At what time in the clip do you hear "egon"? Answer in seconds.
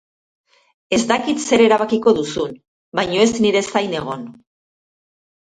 4.01-4.27